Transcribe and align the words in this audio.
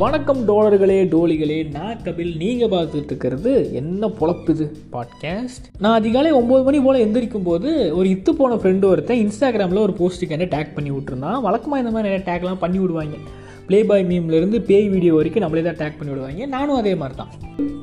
வணக்கம் 0.00 0.48
டோலர்களே 0.48 0.96
டோலிகளே 1.12 1.70
நான் 1.70 1.98
கபில் 2.04 2.36
நீங்கள் 2.36 2.68
பார்த்துட்டு 2.68 3.04
இருக்கிறது 3.04 3.72
என்ன 3.72 4.06
பொழப்புது 4.20 4.64
பாட்காஸ்ட் 4.92 5.66
நான் 5.78 5.98
அதிகாலை 5.98 6.32
ஒம்பது 6.32 6.64
மணி 6.64 6.80
போல் 6.80 7.00
எந்திரிக்கும் 7.06 7.44
போது 7.44 7.96
ஒரு 7.96 8.08
இத்து 8.08 8.30
போன 8.30 8.54
ஃப்ரெண்டு 8.54 8.84
ஒருத்தன் 8.84 9.20
இன்ஸ்டாகிராமில் 9.24 9.78
ஒரு 9.78 9.94
போஸ்ட்டுக்கு 9.98 10.30
என்ன 10.30 10.44
டேக் 10.44 10.74
பண்ணி 10.74 10.90
விட்டுருந்தான். 10.90 11.40
வழக்கமாக 11.40 11.82
இந்த 11.82 11.92
மாதிரி 11.92 12.08
நிறைய 12.08 12.22
டேக்லாம் 12.28 12.58
பண்ணி 12.58 12.78
விடுவாங்க. 12.78 13.16
ப்ளே 13.66 13.84
பாய் 13.84 14.04
மீம்லேருந்து 14.04 14.60
பேய் 14.64 14.88
வீடியோ 14.88 15.14
வரைக்கும் 15.14 15.42
நம்மளே 15.42 15.62
தான் 15.62 15.80
டேக் 15.82 15.98
பண்ணி 15.98 16.14
விடுவாங்க. 16.14 16.46
நானும் 16.46 16.76
அதே 16.76 16.94
மாதிரி 16.94 17.18
தான் 17.18 17.32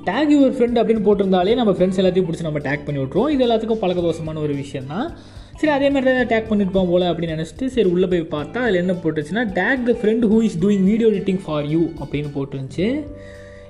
டேக் 0.05 0.33
யுவர் 0.33 0.55
ஃப்ரெண்ட் 0.57 0.79
அப்படின்னு 0.81 1.07
போட்டிருந்தாலே 1.07 1.55
நம்ம 1.55 1.71
ஃப்ரெண்ட்ஸ் 1.71 2.01
எல்லாத்தையும் 2.01 2.29
பிடிச்சி 2.29 2.41
நம்ம 2.41 2.59
டேக் 2.59 2.85
பண்ணி 2.85 3.01
விட்ருவோம் 3.01 3.29
இது 3.29 3.47
எல்லாத்துக்கும் 3.47 3.83
பழக்க 3.85 4.01
தோஷமான 4.01 4.41
ஒரு 4.41 4.53
விஷயம் 4.53 4.87
தான் 4.87 5.13
சரி 5.59 5.71
அதே 5.71 5.89
மாதிரி 5.89 6.11
தான் 6.11 6.29
டேக் 6.31 6.49
பண்ணியிருப்பான் 6.49 6.89
போல் 6.89 7.05
அப்படின்னு 7.09 7.35
நினச்சிட்டு 7.35 7.65
சரி 7.65 7.89
உள்ளே 7.89 8.07
போய் 8.07 8.21
பார்த்தா 8.33 8.63
அதில் 8.63 8.81
என்ன 8.81 8.93
போட்டுச்சுன்னா 9.03 9.43
tag 9.59 9.85
the 9.85 9.93
friend 10.01 10.25
who 10.25 10.37
is 10.41 10.57
doing 10.63 10.83
video 10.83 11.07
editing 11.09 11.41
for 11.45 11.65
you 11.65 11.81
அப்படின்னு 12.01 12.29
போட்டுருந்துச்சு. 12.35 12.87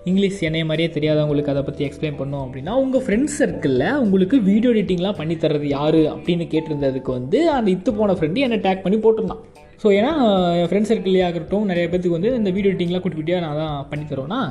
இங்கிலீஷ் 0.06 0.44
என்னைய 0.44 0.66
மாதிரியே 0.66 0.90
தெரியாதவங்களுக்கு 0.96 1.54
அதை 1.54 1.64
பற்றி 1.64 1.86
எக்ஸ்பிளைன் 1.86 2.20
பண்ணோம் 2.20 2.44
அப்படின்னா 2.46 2.74
உங்கள் 2.84 3.04
ஃப்ரெண்ட்ஸ் 3.06 3.38
சர்க்கிளில் 3.42 3.98
உங்களுக்கு 4.04 4.38
வீடியோ 4.42 4.74
எடிட்டிங்லாம் 4.74 5.18
பண்ணி 5.18 5.36
தர்றது 5.36 5.68
யார் 5.78 6.00
அப்படின்னு 6.14 6.46
கேட்டிருந்ததுக்கு 6.54 7.12
வந்து 7.12 7.52
அந்த 7.52 7.72
இத்து 7.72 7.94
போன 7.94 8.14
ஃப்ரெண்டு 8.14 8.46
என்னை 8.48 8.58
டேக் 8.58 8.84
பண்ணி 8.84 9.00
போட்டிருந்தான். 9.06 9.42
ஸோ 9.84 9.88
ஏன்னா 9.98 10.12
என் 10.60 10.70
ஃப்ரெண்ட்ஸ் 10.70 10.92
சர்க்கிள்லேயே 10.92 11.26
ஆகட்டும் 11.26 11.66
நிறைய 11.66 11.88
பேத்துக்கு 11.88 12.20
வந்து 12.20 12.36
இந்த 12.36 12.50
வீடியோ 12.50 12.72
எடிட்டிங்லாம் 12.74 13.04
குட்டி 13.04 13.18
குட்டியாக 13.18 13.42
நான் 13.42 13.60
தான் 13.64 13.86
பண்ணி 13.90 14.06
தருவேன்னா 14.12 14.42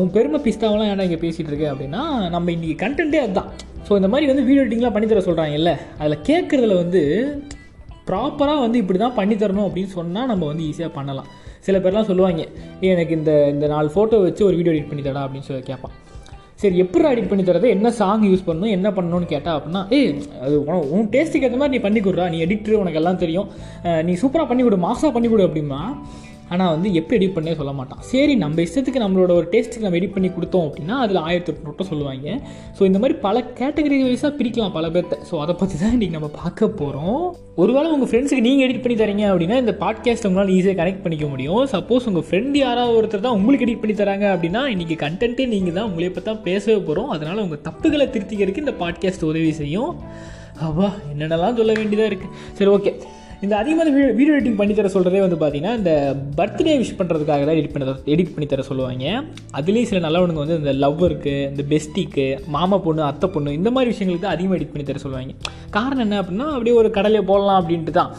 உன் 0.00 0.10
பெருமை 0.10 0.40
பிஸ்தாவெல்லாம் 0.46 0.90
ஏன்னா 0.92 1.06
இங்கே 1.08 1.20
பேசிகிட்டு 1.24 1.52
இருக்கேன் 1.52 1.72
அப்படின்னா 1.72 2.02
நம்ம 2.28 2.50
இன்றைக்கி 2.50 2.76
கண்டென்ட்டே 2.84 3.20
அதுதான். 3.22 3.50
ஸோ 3.86 3.92
இந்த 4.00 4.08
மாதிரி 4.12 4.26
வந்து 4.30 4.44
வீடியோ 4.48 4.62
எடிட்டிங்லாம் 4.64 4.94
பண்ணித்தர 4.96 5.18
தர 5.18 5.26
சொல்கிறாங்கல்ல 5.28 5.72
அதில் 6.00 6.22
கேட்குறதுல 6.28 6.76
வந்து 6.82 7.02
ப்ராப்பராக 8.08 8.60
வந்து 8.64 8.78
இப்படி 8.82 8.98
தான் 9.04 9.16
பண்ணி 9.18 9.34
தரணும் 9.42 9.66
அப்படின்னு 9.68 9.92
சொன்னால் 9.98 10.30
நம்ம 10.32 10.46
வந்து 10.50 10.64
ஈஸியாக 10.70 10.92
பண்ணலாம். 10.98 11.28
சில 11.66 11.78
பேர்லாம் 11.82 12.08
சொல்லுவாங்க 12.10 12.44
எனக்கு 12.92 13.12
இந்த 13.18 13.32
இந்த 13.54 13.66
நாலு 13.74 13.88
ஃபோட்டோ 13.94 14.16
வச்சு 14.24 14.42
ஒரு 14.48 14.56
வீடியோ 14.60 14.72
எடிட் 14.74 14.88
பண்ணி 14.92 15.04
தடா 15.08 15.24
அப்படின்னு 15.26 15.48
சொல்லி 15.48 15.62
கேட்பான். 15.68 15.94
சரி 16.62 16.76
எப்படி 16.84 17.04
எடிட் 17.12 17.30
பண்ணி 17.30 17.44
தரது? 17.46 17.68
என்ன 17.76 17.90
சாங் 18.00 18.24
யூஸ் 18.30 18.44
பண்ணணும்? 18.48 18.72
என்ன 18.76 18.88
பண்ணணும்னு 18.96 19.28
கேட்டால் 19.34 19.56
அப்படின்னா 19.58 19.82
ஏய் 19.96 20.10
அது 20.44 20.56
உன் 20.96 21.08
டேஸ்ட்டுக்கு 21.14 21.46
ஏற்ற 21.48 21.58
மாதிரி 21.62 21.74
நீ 21.76 21.80
பண்ணி 21.86 22.00
கொடுறா 22.06 22.26
நீ 22.34 22.40
எடிட்டர் 22.46 22.80
உனக்கு 22.82 23.00
எல்லாம் 23.00 23.22
தெரியும். 23.22 23.48
நீ 24.08 24.14
சூப்பராக 24.22 24.46
பண்ணி 24.50 24.64
கொடு 24.66 24.78
மாசாக 24.88 25.10
பண்ணி 25.16 25.30
கொடு 25.32 25.46
அப்படின்னா 25.48 25.80
ஆனால் 26.52 26.72
வந்து 26.74 26.88
எப்படி 27.00 27.16
எடிட் 27.18 27.34
பண்ணே 27.36 27.52
சொல்ல 27.60 27.72
மாட்டான். 27.78 28.00
சரி 28.12 28.34
நம்ம 28.42 28.62
இஷ்டத்துக்கு 28.66 29.02
நம்மளோட 29.04 29.32
ஒரு 29.40 29.46
டேஸ்ட்டுக்கு 29.52 29.86
நம்ம 29.86 29.98
எடிட் 30.00 30.14
பண்ணி 30.16 30.30
கொடுத்தோம் 30.36 30.66
அப்படின்னா 30.68 30.96
அதில் 31.04 31.20
ஆயிரத்தி 31.26 31.50
எட்டு 31.52 31.66
நோட்டம் 31.68 31.88
சொல்லுவாங்க. 31.90 32.34
ஸோ 32.78 32.82
இந்த 32.90 32.98
மாதிரி 33.02 33.16
பல 33.26 33.44
கேட்டகரி 33.60 33.98
வைஸாக 34.08 34.32
பிரிக்கலாம் 34.40 34.74
பல 34.78 34.88
பேர்த்த. 34.96 35.18
ஸோ 35.30 35.34
அதை 35.44 35.54
பற்றி 35.62 35.76
தான் 35.82 35.94
இன்றைக்கி 35.96 36.16
நம்ம 36.18 36.30
பார்க்க 36.40 36.68
போகிறோம் 36.80 37.22
ஒருவேளை 37.62 37.88
உங்கள் 37.94 38.10
ஃப்ரெண்ட்ஸுக்கு 38.10 38.46
நீங்கள் 38.48 38.66
எடிட் 38.66 38.82
பண்ணி 38.84 38.98
தரீங்க 39.02 39.24
அப்படின்னா 39.32 39.56
இந்த 39.62 39.74
பாட்காஸ்ட் 39.84 40.28
உங்களால் 40.30 40.52
ஈஸியாக 40.56 40.76
கனெக்ட் 40.82 41.04
பண்ணிக்க 41.06 41.26
முடியும். 41.32 41.62
சப்போஸ் 41.74 42.08
உங்கள் 42.10 42.26
ஃப்ரெண்ட் 42.28 42.58
யாராவது 42.64 42.98
ஒருத்தர் 43.00 43.26
தான் 43.26 43.38
உங்களுக்கு 43.38 43.66
எடிட் 43.68 43.82
பண்ணி 43.84 43.96
தராங்க 44.02 44.26
அப்படின்னா 44.34 44.62
இன்றைக்கி 44.74 44.98
கண்டென்ட்டே 45.04 45.46
நீங்கள் 45.54 45.76
தான் 45.78 45.88
உங்களை 45.90 46.10
பற்றி 46.10 46.28
தான் 46.30 46.44
பேசவே 46.48 46.78
போகிறோம் 46.88 47.10
அதனால் 47.16 47.42
உங்கள் 47.46 47.64
தப்புகளை 47.68 48.06
திருத்திக்கிறதுக்கு 48.14 48.64
இந்த 48.66 48.76
பாட்காஸ்ட் 48.84 49.28
உதவி 49.32 49.52
செய்யும். 49.62 49.92
அப்பா 50.66 50.88
என்னென்னலாம் 51.12 51.58
சொல்ல 51.60 51.72
வேண்டியதாக 51.80 52.10
இருக்குது 52.10 52.34
சரி 52.58 52.70
ஓகே 52.76 52.90
இந்த 53.44 53.54
அதிகமாக 53.60 53.92
வீடியோ 53.94 54.10
வீடியோ 54.18 54.34
எடிட்டிங் 54.38 54.58
பண்ணி 54.58 54.74
தர 54.78 54.88
சொல்கிறதே 54.94 55.20
வந்து 55.22 55.38
பார்த்தீங்கன்னா 55.38 55.72
இந்த 55.78 55.92
பர்த்டே 56.38 56.74
விஷ் 56.80 56.92
பண்ணுறதுக்காக 56.98 57.46
தான் 57.48 57.58
எடிட் 57.60 57.72
பண்ண 57.72 57.94
எடிட் 58.14 58.30
பண்ணி 58.34 58.46
தர 58.52 58.64
சொல்லுவாங்க. 58.68 59.06
அதுலேயும் 59.58 59.88
சில 59.90 60.00
நல்லவனுங்க 60.04 60.42
வந்து 60.44 60.58
இந்த 60.60 60.72
லவ்வருக்கு 60.82 61.32
இந்த 61.52 61.64
பெஸ்டிக்கு 61.72 62.26
மாமா 62.56 62.76
பொண்ணு 62.84 63.02
அத்தை 63.08 63.28
பொண்ணு 63.36 63.56
இந்த 63.58 63.70
மாதிரி 63.76 63.92
விஷயங்களுக்கு 63.92 64.26
தான் 64.26 64.36
அதிகமாக 64.36 64.58
எடிட் 64.58 64.72
பண்ணி 64.74 64.86
தர 64.90 65.00
சொல்லுவாங்க. 65.06 65.34
காரணம் 65.78 66.04
என்ன 66.06 66.20
அப்படின்னா 66.22 66.46
அப்படியே 66.54 66.76
ஒரு 66.82 66.90
கடலையை 66.98 67.24
போடலாம் 67.32 67.60
அப்படின்ட்டு 67.62 67.96
தான் 68.00 68.12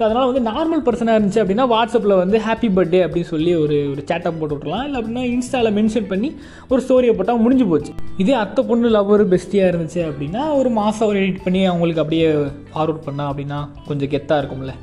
ஸோ 0.00 0.04
அதனால் 0.04 0.28
வந்து 0.28 0.42
நார்மல் 0.48 0.82
பர்சனாக 0.84 1.16
இருந்துச்சு 1.16 1.40
அப்படின்னா 1.40 1.64
வாட்ஸ்அப்பில் 1.72 2.14
வந்து 2.20 2.36
ஹாப்பி 2.44 2.68
பர்த்டே 2.76 3.00
அப்படின்னு 3.06 3.28
சொல்லி 3.32 3.50
ஒரு 3.62 3.76
ஒரு 3.92 4.02
சேட்டப் 4.10 4.38
போட்டு 4.40 4.54
விட்றலாம் 4.54 4.84
இல்லை 4.86 4.98
அப்படின்னா 5.00 5.22
இன்ஸ்டாவில் 5.32 5.74
மென்ஷன் 5.78 6.06
பண்ணி 6.12 6.28
ஒரு 6.72 6.80
ஸ்டோரியை 6.84 7.14
போட்டால் 7.18 7.42
முடிஞ்சு 7.44 7.64
போச்சு. 7.72 7.92
இதே 8.22 8.34
அத்தை 8.44 8.62
பொண்ணு 8.70 8.92
லவ்வர் 8.94 9.24
பெஸ்ட்டியாக 9.32 9.72
இருந்துச்சு 9.72 10.00
அப்படின்னா 10.08 10.44
ஒரு 10.60 10.72
மாதம் 10.78 11.08
ஒரு 11.10 11.20
எடிட் 11.24 11.44
பண்ணி 11.46 11.60
அவங்களுக்கு 11.72 12.02
அப்படியே 12.04 12.30
ஃபார்வர்ட் 12.72 13.04
பண்ணா 13.08 13.26
அப்படின்னா 13.32 13.60
கொஞ்சம் 13.90 14.12
கெத்தாக 14.14 14.40
இருக்கும்ல. 14.42 14.74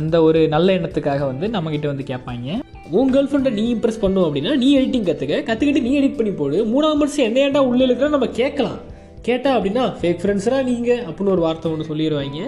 அந்த 0.00 0.22
ஒரு 0.28 0.42
நல்ல 0.56 0.68
எண்ணத்துக்காக 0.78 1.22
வந்து 1.32 1.48
நம்மக்கிட்ட 1.54 1.92
வந்து 1.92 2.10
கேட்பாங்க. 2.12 2.58
உன் 2.98 3.14
கேர்ள் 3.14 3.30
ஃப்ரெண்டை 3.30 3.54
நீ 3.60 3.66
இம்ப்ரெஸ் 3.76 4.04
பண்ணும் 4.06 4.26
அப்படின்னா 4.28 4.54
நீ 4.64 4.70
எடிட்டிங் 4.80 5.08
கற்றுக்க 5.10 5.42
கற்றுக்கிட்டு 5.50 5.86
நீ 5.88 5.94
எடிட் 6.00 6.20
பண்ணி 6.20 6.34
போடு. 6.42 6.58
மூணாவது 6.74 7.00
மனுஷன் 7.04 7.28
என்ன 7.30 7.44
ஏன்டா 7.46 7.62
உள்ளே 7.70 7.86
இருக்கிற 7.88 8.14
நம்ம 8.16 8.30
கேட்கலாம். 8.42 8.78
கேட்டா 9.26 9.50
அப்படின்னா 9.56 9.84
ஃபேக் 9.98 10.20
ஃப்ரெண்ட்ஸராக 10.22 10.62
நீங்கள் 10.70 11.02
அப்படின்னு 11.08 11.34
ஒரு 11.34 11.42
வார்த்தை 11.44 11.70
ஒன்று 11.72 11.88
சொல்லிடுவாங்க 11.90 12.40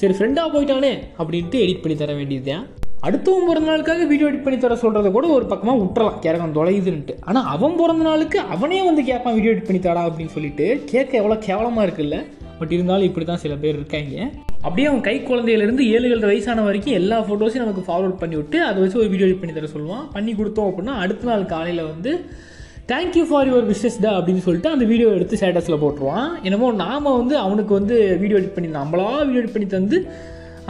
சரி 0.00 0.14
ஃப்ரெண்டாக 0.16 0.48
போயிட்டானே 0.54 0.92
அப்படின்ட்டு 1.20 1.62
எடிட் 1.64 1.82
பண்ணி 1.84 1.96
தர 2.02 2.12
வேண்டியதுதான். 2.18 2.64
அடுத்தவன் 3.06 3.48
பிறந்த 3.48 3.68
நாளுக்காக 3.70 4.06
வீடியோ 4.10 4.28
எடிட் 4.30 4.44
பண்ணி 4.44 4.58
தர 4.62 4.76
சொல்கிறத 4.82 5.10
கூட 5.16 5.26
ஒரு 5.36 5.44
பக்கமாக 5.52 5.78
விட்டுறலாம். 5.82 6.18
கேரகம் 6.24 6.56
தொலையுதுன்ட்டு 6.56 7.14
ஆனால் 7.28 7.48
அவன் 7.54 7.78
பிறந்த 7.80 8.04
நாளுக்கு 8.08 8.38
அவனே 8.54 8.80
வந்து 8.88 9.02
கேட்பான் 9.10 9.36
வீடியோ 9.36 9.52
எடிட் 9.54 9.68
பண்ணி 9.68 9.82
தரா 9.86 10.02
அப்படின்னு 10.08 10.34
சொல்லிட்டு. 10.36 10.66
கேட்க 10.92 11.12
எவ்வளோ 11.22 11.38
கேவலமாக 11.48 11.86
இருக்குல்ல. 11.88 12.18
பட் 12.60 12.72
இருந்தாலும் 12.76 13.08
இப்படி 13.08 13.24
தான் 13.26 13.42
சில 13.44 13.54
பேர் 13.62 13.76
இருக்காங்க. 13.80 14.14
அப்படியே 14.66 14.86
அவன் 14.90 15.04
கை 15.08 15.16
குழந்தையிலேருந்து 15.28 15.84
ஏழு 15.94 16.06
ஏழு 16.14 16.28
வயசான 16.30 16.62
வரைக்கும் 16.68 16.96
எல்லா 17.00 17.16
ஃபோட்டோஸையும் 17.26 17.64
நமக்கு 17.64 17.84
ஃபார்வர்ட் 17.88 18.20
பண்ணி 18.22 18.36
விட்டு 18.40 18.58
அதை 18.68 18.78
வச்சு 18.82 19.00
ஒரு 19.02 19.10
வீடியோ 19.12 19.26
எடிட் 19.28 19.42
பண்ணி 19.42 19.54
தர 19.58 19.68
சொல்லுவான். 19.74 20.06
பண்ணி 20.16 20.32
கொடுத்தோம் 20.38 20.70
அப்படின்னா 20.70 20.94
அடுத்த 21.04 21.28
நாள் 21.30 21.44
காலையில் 21.54 21.82
வந்து 21.92 22.12
தேங்க்யூ 22.90 23.22
ஃபார் 23.28 23.48
யுவர் 23.48 23.66
விஷஸ்டா 23.70 24.10
அப்படின்னு 24.18 24.42
சொல்லிட்டு 24.44 24.68
அந்த 24.74 24.84
வீடியோ 24.90 25.08
எடுத்து 25.16 25.38
ஸ்டேட்டஸில் 25.40 25.80
போட்டுருவான். 25.82 26.28
என்னமோ 26.46 26.68
நாம் 26.84 27.16
வந்து 27.18 27.34
அவனுக்கு 27.44 27.72
வந்து 27.78 27.96
வீடியோ 28.22 28.38
எடிட் 28.40 28.54
பண்ணி 28.54 28.68
நம்மளா 28.76 29.08
வீடியோ 29.26 29.40
எடிட் 29.42 29.56
பண்ணி 29.56 29.68
தந்து 29.74 29.98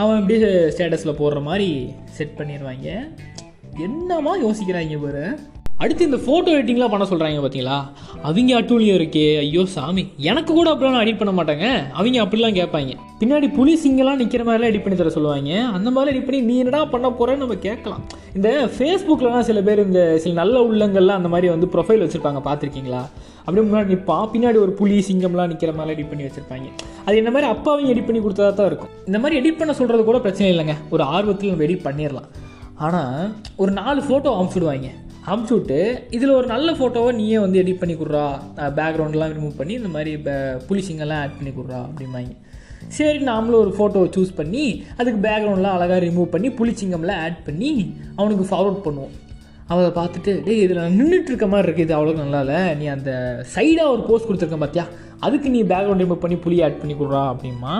அவன் 0.00 0.18
அப்படியே 0.20 0.48
ஸ்டேட்டஸில் 0.74 1.18
போடுற 1.20 1.40
மாதிரி 1.48 1.68
செட் 2.16 2.34
பண்ணிடுவாங்க 2.38 2.88
என்னமா 3.86 4.32
யோசிக்கிறாங்க 4.44 4.98
பாரு. 5.04 5.24
அடுத்து 5.82 6.06
இந்த 6.08 6.18
ஃபோட்டோ 6.22 6.52
எடிட்டிங்லாம் 6.54 6.92
பண்ண 6.92 7.04
சொல்கிறாங்க 7.10 7.40
பார்த்தீங்களா 7.42 7.76
அவங்க 8.28 8.52
அட்டூழியம் 8.60 8.96
இருக்கே. 8.98 9.26
ஐயோ 9.42 9.62
சாமி. 9.74 10.02
எனக்கு 10.30 10.50
கூட 10.56 10.68
அப்படிலாம் 10.72 11.02
எடிட் 11.02 11.20
பண்ண 11.20 11.32
மாட்டாங்க. 11.38 11.66
அவங்க 11.98 12.16
அப்படிலாம் 12.24 12.56
கேட்பாங்க. 12.58 12.94
பின்னாடி 13.20 13.46
புலி 13.58 13.74
சிங்கெல்லாம் 13.82 14.18
நிற்கிற 14.20 14.42
மாதிரிலாம் 14.48 14.70
எடிட் 14.70 14.84
பண்ணி 14.86 14.98
தர 15.00 15.12
சொல்லுவாங்க. 15.16 15.60
அந்த 15.76 15.88
மாதிரி 15.96 16.12
எடிட் 16.12 16.26
பண்ணி 16.28 16.40
நீ 16.48 16.54
என்னடா 16.62 16.80
பண்ண 16.94 17.08
போகிறேன்னு 17.18 17.42
நம்ம 17.44 17.58
கேட்கலாம். 17.68 18.02
இந்த 18.38 18.50
ஃபேஸ்புக்கில்லாம் 18.74 19.46
சில 19.50 19.62
பேர் 19.68 19.84
இந்த 19.86 20.02
சில 20.24 20.34
நல்ல 20.42 20.64
உள்ளங்கள்லாம் 20.68 21.20
அந்த 21.20 21.32
மாதிரி 21.34 21.48
வந்து 21.54 21.70
ப்ரொஃபைல் 21.74 22.04
வச்சுருப்பாங்க. 22.04 22.42
பார்த்துருக்கீங்களா? 22.48 23.02
அப்படியே 23.46 23.66
முன்னாடி 23.68 23.88
நிற்பான் 23.94 24.28
பின்னாடி 24.34 24.60
ஒரு 24.66 24.72
புலி 24.80 24.98
சிங்கம்லாம் 25.08 25.50
நிற்கிற 25.54 25.72
மாதிரி 25.78 25.96
எடிட் 25.96 26.12
பண்ணி 26.12 26.26
வச்சுருப்பாங்க. 26.28 26.68
அது 27.06 27.16
என்ன 27.22 27.32
மாதிரி 27.36 27.50
அப்பாவையும் 27.54 27.92
எடிட் 27.94 28.08
பண்ணி 28.08 28.22
கொடுத்ததா 28.26 28.52
தான் 28.60 28.70
இருக்கும். 28.72 28.94
இந்த 29.10 29.20
மாதிரி 29.24 29.40
எடிட் 29.40 29.60
பண்ண 29.60 29.74
சொல்கிறது 29.82 30.04
கூட 30.10 30.20
பிரச்சனை 30.26 30.48
இல்லைங்க. 30.54 30.76
ஒரு 30.94 31.04
ஆர்வத்தில் 31.16 31.52
நம்ம 31.54 31.66
எடிட் 31.68 31.86
பண்ணிடலாம் 31.88 32.30
ஆனால் 32.86 33.28
ஒரு 33.62 33.70
நாலு 33.82 34.00
ஃபோட்டோ 34.08 34.32
அமுச்சுடுவாங்க 34.40 34.90
அமுச்சு 35.32 35.54
விட்டு 35.56 35.78
இதில் 36.16 36.36
ஒரு 36.38 36.46
நல்ல 36.52 36.68
ஃபோட்டோவை 36.78 37.12
நீயே 37.20 37.38
வந்து 37.44 37.60
எடிட் 37.62 37.80
பண்ணி 37.80 37.94
கொடுறா. 38.00 38.26
பேக்ரவுண்ட்லாம் 38.78 39.32
ரிமூவ் 39.36 39.58
பண்ணி 39.60 39.74
இந்த 39.80 39.90
மாதிரி 39.94 40.12
புலிசிங்கெல்லாம் 40.68 41.22
ஆட் 41.24 41.38
பண்ணி 41.38 41.52
கொடுறா 41.56 41.80
அப்படிம்பாங்க. 41.88 42.34
சரி 42.96 43.20
நாமளும் 43.30 43.62
ஒரு 43.64 43.72
ஃபோட்டோவை 43.76 44.08
சூஸ் 44.16 44.36
பண்ணி 44.40 44.64
அதுக்கு 44.98 45.18
பேக்ரவுண்ட்லாம் 45.28 45.76
அழகாக 45.78 46.00
ரிமூவ் 46.08 46.28
பண்ணி 46.34 46.50
புளிச்சிங்கம்லாம் 46.58 47.22
ஆட் 47.24 47.40
பண்ணி 47.48 47.70
அவனுக்கு 48.18 48.44
ஃபார்வர்ட் 48.50 48.84
பண்ணுவோம். 48.86 49.14
அவளை 49.72 49.88
பார்த்துட்டு 49.98 50.32
டேய் 50.44 50.62
இதில் 50.64 50.82
நான் 50.82 50.98
நின்றுட்டு 50.98 51.30
இருக்க 51.32 51.46
மாதிரி 51.52 51.66
இருக்குது 51.68 51.86
இது 51.86 51.96
அவ்வளோ 51.96 52.14
நல்லா 52.20 52.40
இல்லை. 52.44 52.60
நீ 52.80 52.84
அந்த 52.96 53.10
சைடாக 53.54 53.94
ஒரு 53.94 54.02
போஸ்ட் 54.08 54.28
கொடுத்துருக்க 54.28 54.58
பார்த்தியா 54.62 54.84
அதுக்கு 55.26 55.48
நீ 55.56 55.60
பேக்ரவுண்ட் 55.72 56.04
ரிமூவ் 56.04 56.24
பண்ணி 56.24 56.38
புளி 56.44 56.58
ஆட் 56.66 56.80
பண்ணி 56.82 56.94
கொடுறா. 57.00 57.22
அப்படிமா 57.32 57.74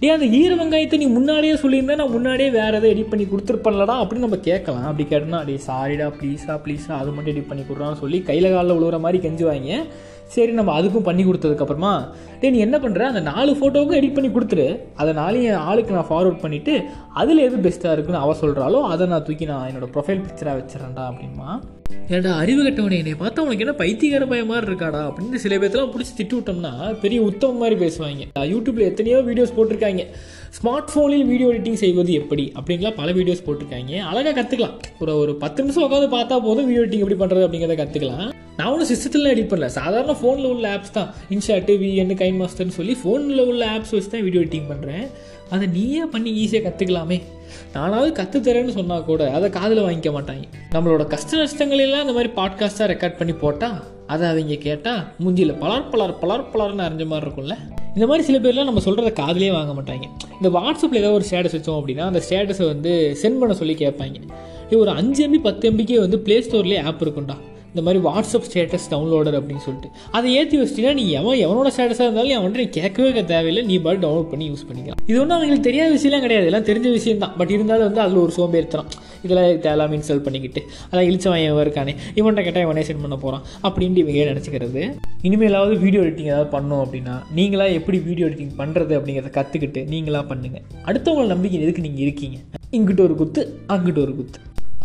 டேய் 0.00 0.12
அந்த 0.14 0.26
ஈர 0.38 0.52
வெங்காயத்தை 0.54 0.96
நீ 1.00 1.06
முன்னாடியே 1.16 1.54
சொல்லியிருந்தா 1.54 1.96
நான் 1.96 2.14
முன்னாடியே 2.14 2.48
வேறு 2.50 2.76
எதை 2.78 2.88
எடிட் 2.94 3.10
பண்ணி 3.10 3.24
கொடுத்துருப்பேன்லடா 3.24 3.94
அப்படின்னு 4.02 4.26
நம்ம 4.26 4.38
கேட்கலாம். 4.48 4.86
அப்படி 4.90 5.04
கேட்டோம்னா 5.10 5.40
டே 5.46 5.54
சாரிடா 5.66 6.06
ப்ளீஸா 6.18 6.54
ப்ளீஸா 6.64 6.92
அது 7.00 7.10
மட்டும் 7.10 7.32
எடிட் 7.34 7.50
பண்ணி 7.50 7.64
கொடுறான்னு 7.68 8.00
சொல்லி 8.02 8.18
கையில் 8.28 8.48
காலில் 8.54 8.76
விழுகிற 8.78 8.98
மாதிரி 9.04 9.18
கெஞ்சுவாங்க 9.26 9.70
சரி 10.34 10.52
நம்ம 10.58 10.72
அதுக்கும் 10.78 11.06
பண்ணி 11.08 11.22
கொடுத்ததுக்கப்புறமா 11.26 11.92
டே 12.40 12.50
நீ 12.54 12.58
என்ன 12.66 12.76
பண்ணுற 12.84 13.02
அந்த 13.10 13.20
நாலு 13.30 13.50
ஃபோட்டோவுக்கும் 13.58 13.98
எடிட் 14.00 14.16
பண்ணி 14.16 14.30
கொடுத்துரு. 14.32 14.66
அதை 15.00 15.10
நாளையும் 15.20 15.50
என் 15.52 15.66
ஆளுக்கு 15.70 15.96
நான் 15.96 16.10
ஃபார்வர்ட் 16.10 16.42
பண்ணிவிட்டு 16.44 16.74
அதில் 17.20 17.44
எது 17.46 17.56
பெஸ்ட்டாக 17.66 17.94
இருக்குன்னு 17.96 18.24
அவ 18.24 18.34
சொல்கிறாலோ 18.42 18.80
அதை 18.92 19.06
நான் 19.12 19.24
தூக்கி 19.28 19.46
நான் 19.52 19.66
என்னோடய 19.70 19.92
ப்ரொஃபைல் 19.96 20.22
பிக்சராக 20.26 20.58
வச்சிடறேன்டா 20.60 21.04
அப்படின்மா 21.10 21.50
ஏன்டா 22.14 22.30
அறிவு 22.42 22.60
கட்டவனே 22.64 22.96
என்னை 23.02 23.12
பார்த்தா 23.22 23.44
உனக்கு 23.46 23.64
என்ன 23.64 23.74
பைத்தியகார 23.80 24.24
பய 24.30 24.44
மாதிரி 24.50 24.68
இருக்காடா? 24.70 25.00
அப்படின்னு 25.08 25.42
சில 25.44 25.56
பேர்த்தெல்லாம் 25.60 25.92
பிடிச்சி 25.94 26.12
திட்டு 26.18 26.34
விட்டோம்னா 26.38 26.72
பெரிய 27.02 27.18
உத்தமம் 27.28 27.60
மாதிரி 27.62 27.76
பேசுவாங்க. 27.84 28.24
யூடியூப்பில் 28.52 28.88
எத்தனையோ 28.90 29.18
வீடியோஸ் 29.28 29.54
போட்டிருக்காங்க. 29.56 30.04
ஸ்மார்ட் 30.58 30.92
ஃபோனில் 30.92 31.26
வீடியோ 31.32 31.50
எடிட்டிங் 31.52 31.82
செய்வது 31.84 32.12
எப்படி? 32.20 32.46
அப்படின்லாம் 32.58 32.98
பல 33.00 33.12
வீடியோஸ் 33.18 33.44
போட்டிருக்காங்க. 33.46 33.92
அழகாக 34.10 34.34
கற்றுக்கலாம் 34.40 34.78
ஒரு 35.04 35.14
ஒரு 35.22 35.34
பத்து 35.44 35.62
நிமிஷம் 35.64 35.86
உட்காந்து 35.86 36.10
பார்த்தா 36.16 36.38
போதும் 36.48 36.68
வீடியோ 36.70 36.84
எடிட்டிங் 36.84 37.04
எப்படி 37.04 37.20
பண்ணுறது 37.22 37.46
அப்படிங்கிறத 37.46 37.78
கற்றுக்கலாம் 37.82 38.32
நான் 38.56 38.68
ஒன்றும் 38.72 38.88
சிஸ்டத்தில் 38.90 39.30
எடிட் 39.30 39.48
பண்ணல. 39.52 39.68
சாதாரண 39.76 40.12
ஃபோனில் 40.18 40.48
உள்ள 40.50 40.66
ஆப்ஸ் 40.74 40.92
தான். 40.96 41.08
இன்ஷாட்டு 41.34 41.72
விஎன்னு 41.80 42.14
கைன் 42.20 42.38
மாஸ்டர்னு 42.40 42.74
சொல்லி 42.76 42.94
ஃபோனில் 43.00 43.42
உள்ள 43.50 43.62
ஆப்ஸ் 43.74 43.94
வச்சு 43.94 44.10
தான் 44.12 44.24
வீடியோ 44.26 44.42
எடிட்டிங் 44.44 44.68
பண்ணுறேன் 44.72 45.06
அதை 45.54 45.64
நீயே 45.76 46.04
பண்ணி 46.12 46.30
ஈஸியாக 46.42 46.62
கற்றுக்கலாமே 46.66 47.18
நானாவது 47.74 48.10
கற்றுத்தரேன்னு 48.18 48.74
சொன்னால் 48.76 49.04
கூட 49.08 49.22
அதை 49.36 49.48
காதில் 49.56 49.82
வாங்கிக்க 49.86 50.10
மாட்டாங்க. 50.16 50.44
நம்மளோட 50.74 51.04
கஷ்ட 51.14 51.40
நஷ்டங்களெல்லாம் 51.42 52.04
இந்த 52.06 52.14
மாதிரி 52.18 52.30
பாட்காஸ்ட்டாக 52.40 52.88
ரெக்கார்ட் 52.92 53.18
பண்ணி 53.20 53.34
போட்டால் 53.42 53.78
அதை 54.06 54.24
அவங்க 54.28 54.56
கேட்டால் 54.66 55.02
மூஞ்சியில் 55.24 55.54
பலர் 55.62 55.88
பலர் 55.92 56.18
பலர் 56.22 56.44
பலர்னு 56.52 56.86
அறிஞ்ச 56.88 57.06
மாதிரி 57.12 57.26
இருக்கும்ல. 57.26 57.56
இந்த 57.96 58.06
மாதிரி 58.10 58.24
சில 58.28 58.38
பேர்லாம் 58.44 58.70
நம்ம 58.70 58.82
சொல்கிறத 58.86 59.12
காதலே 59.22 59.50
வாங்க 59.56 59.72
மாட்டாங்க. 59.78 60.06
இந்த 60.40 60.48
வாட்ஸ்அப்பில் 60.58 61.00
ஏதாவது 61.02 61.18
ஒரு 61.20 61.26
ஸ்டேட்டஸ் 61.30 61.56
வச்சோம் 61.58 61.78
அப்படின்னா 61.80 62.06
அந்த 62.10 62.22
ஸ்டேட்டஸை 62.28 62.66
வந்து 62.72 62.92
சென்ட் 63.22 63.40
பண்ண 63.42 63.54
சொல்லி 63.54 63.74
கேட்பாங்க. 63.74 64.20
இது 64.68 64.78
ஒரு 64.78 64.90
அஞ்சு 65.00 65.20
எம்பி 65.26 65.40
பத்து 65.48 65.70
எம்பிக்கே 65.70 65.98
வந்து 66.06 66.18
ப்ளே 66.18 66.38
ஸ்டோர்லேயே 66.46 66.82
ஆப் 66.90 67.02
இருக்கும்டா. 67.06 67.36
இந்த 67.74 67.82
மாதிரி 67.86 68.00
வாட்ஸ்அப் 68.08 68.46
ஸ்டேட்டஸ் 68.48 68.88
டவுன்லோடர் 68.90 69.36
அப்படின்னு 69.38 69.62
சொல்லிட்டு. 69.64 69.88
அதை 70.16 70.28
ஏற்றி 70.40 70.56
வச்சிட்டீங்கன்னா 70.60 70.98
நீ 71.00 71.06
எவன் 71.20 71.38
எவனோட 71.46 71.68
ஸ்டேட்டஸாக 71.76 72.06
இருந்தாலும் 72.08 72.30
நீ 72.32 72.36
அவன்கிட்ட 72.40 72.64
நீ 72.64 72.68
கேட்கவே 72.80 73.24
தேவையில்லை. 73.32 73.62
நீ 73.70 73.76
பாட்டு 73.86 74.02
டவுன்லோட் 74.04 74.30
பண்ணி 74.32 74.46
யூஸ் 74.50 74.66
பண்ணிக்கலாம். 74.68 75.00
இது 75.10 75.16
ஒன்றும் 75.22 75.36
அவங்களுக்கு 75.36 75.66
தெரியாத 75.68 75.90
விஷயம்லாம் 75.96 76.24
கிடையாது. 76.26 76.46
எல்லாம் 76.50 76.68
தெரிஞ்ச 76.70 76.90
விஷயம் 76.98 77.22
தான். 77.24 77.34
பட் 77.40 77.52
இருந்தாலும் 77.56 77.86
வந்து 77.88 78.02
அதில் 78.04 78.22
ஒரு 78.26 78.32
சோம்பேறித்தனம் 78.38 78.92
இதெல்லாம் 79.24 79.48
தேவையில்லாம 79.64 79.94
இன்ஸ்டால் 79.98 80.22
பண்ணிக்கிட்டு 80.24 80.60
அதான் 80.90 81.06
இழிச்சவன் 81.08 81.42
இவன் 81.44 81.64
இருக்கானே. 81.66 81.92
இவன்கிட்ட 82.18 82.44
கேட்டால் 82.46 82.66
இவனே 82.66 82.84
சென்ட் 82.88 83.04
பண்ண 83.04 83.16
போகிறான் 83.24 83.44
அப்படின்ட்டு 83.66 84.02
இவங்க 84.04 84.24
நினச்சிக்கிறது. 84.32 84.82
இனிமேலாவது 85.28 85.74
வீடியோ 85.84 86.02
எடிட்டிங் 86.04 86.30
ஏதாவது 86.32 86.50
பண்ணோம் 86.56 86.82
அப்படின்னா 86.84 87.14
நீங்களா 87.38 87.66
எப்படி 87.78 87.98
வீடியோ 88.08 88.26
எடிட்டிங் 88.28 88.54
பண்ணுறது 88.62 88.94
அப்படிங்கிறத 88.98 89.32
கற்றுக்கிட்டு 89.38 89.82
நீங்களா 89.94 90.22
பண்ணுங்கள் 90.32 90.64
அடுத்தவங்க 90.88 91.28
நம்பிக்கை 91.34 91.60
எதுக்கு 91.66 91.86
நீங்கள் 91.88 92.04
இருக்கீங்க? 92.06 92.38
இங்கிட்ட 92.78 93.02
ஒரு 93.08 93.16
குத்து 93.22 93.42
அங்கிட்ட 93.74 94.00
ஒரு 94.06 94.14
குத்து. 94.20 94.40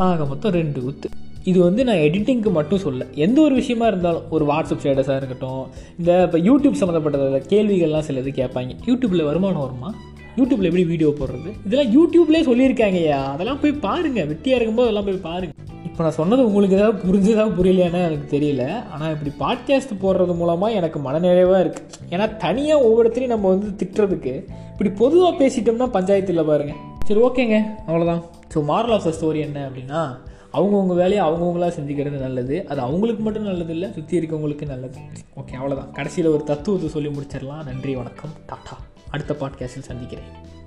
ஆக 0.06 0.26
மொத்தம் 0.26 0.56
ரெண்டு 0.60 0.82
குத்து. 0.82 1.10
இது 1.44 1.64
வந்து 1.64 1.84
நான் 1.84 1.96
எடிட்டிங்க்கு 1.96 2.50
மட்டும் 2.50 2.84
சொல்ல 2.86 3.06
எந்த 3.16 3.42
ஒரு 3.42 3.56
விஷயமா 3.56 3.88
இருந்தாலும் 3.88 4.24
ஒரு 4.30 4.46
வாட்ஸ்அப் 4.46 4.82
ஸ்டேட்டஸாக 4.84 5.16
இருக்கட்டும் 5.16 5.68
இந்த 6.00 6.24
இப்போ 6.24 6.38
யூடியூப் 6.38 6.80
சம்மந்தப்பட்ட 6.82 7.42
கேள்விகள்லாம் 7.54 8.08
சிலது 8.08 8.32
கேட்பாங்க. 8.42 8.76
யூடியூப்பில் 8.86 9.24
வருமானம் 9.24 9.66
வருமா? 9.66 9.94
யூடியூப்பில் 10.38 10.70
எப்படி 10.70 10.86
வீடியோ 10.86 11.10
போடுறது? 11.20 11.50
இதெல்லாம் 11.66 11.92
யூடியூப்லேயே 11.96 12.44
சொல்லியிருக்காங்கய்யா. 12.50 13.24
அதெல்லாம் 13.34 13.60
போய் 13.62 13.72
பாருங்கள் 13.72 14.28
வெட்டியாக 14.32 14.58
இருக்கும்போது 14.58 14.88
அதெல்லாம் 14.88 15.08
போய் 15.10 15.26
பாருங்கள் 15.30 15.58
இப்போ 15.88 16.04
நான் 16.04 16.18
சொன்னது 16.20 16.46
உங்களுக்கு 16.48 16.78
ஏதாவது 16.78 16.98
புரிஞ்சதா 17.08 17.46
புரியலையான்னு 17.58 18.06
எனக்கு 18.10 18.28
தெரியல. 18.36 18.84
ஆனால் 18.94 19.12
இப்படி 19.16 19.32
பாட்காஸ்ட் 19.44 19.94
போடுறது 20.04 20.36
மூலமாக 20.36 20.74
எனக்கு 20.74 21.00
மனநிறைவாக 21.00 21.64
இருக்குது 21.64 22.08
ஏன்னா 22.10 22.38
தனியாக 22.38 22.86
ஒவ்வொருத்தரையும் 22.88 23.36
நம்ம 23.36 23.50
வந்து 23.50 23.70
திட்டுறதுக்கு 23.82 24.46
இப்படி 24.72 24.90
பொதுவாக 24.90 25.34
பேசிட்டோம்னா 25.44 25.90
பஞ்சாயத்தில் 25.98 26.50
பாருங்க. 26.52 26.74
பாருங்கள் 26.74 27.08
சரி 27.08 27.22
ஓகேங்க. 27.28 27.58
அவ்வளோதான் 27.88 28.24
so 28.54 28.64
moral 28.72 28.96
of 28.96 29.04
the 29.04 29.14
story 29.20 29.40
என்ன 29.48 29.70
அப்படின்னா 29.70 30.18
அவங்கவுங்க 30.54 30.96
வேலையை 30.96 31.26
அவங்கவுங்களா 31.26 31.68
செஞ்சுக்கிறது 31.68 32.20
நல்லது. 32.20 32.68
அது 32.68 32.82
அவங்களுக்கு 32.82 33.24
மட்டும் 33.24 33.44
நல்லது 33.44 33.74
இல்லை 33.74 33.92
சுற்றி 33.92 34.20
இருக்கவங்களுக்கு 34.20 34.66
நல்லது. 34.66 34.98
ஓகே 35.36 35.54
அவ்வளோதான் 35.54 35.92
கடைசியில் 35.92 36.30
ஒரு 36.30 36.44
தத்துவத்தை 36.44 36.90
சொல்லி 36.90 37.08
முடிச்சிடலாம். 37.08 37.64
நன்றி 37.64 37.96
வணக்கம். 37.96 38.30
டாட்டா. 38.48 38.76
அடுத்த 39.12 39.36
பாட்காஸ்டில் 39.40 39.88
சந்திக்கிறேன். 39.90 40.58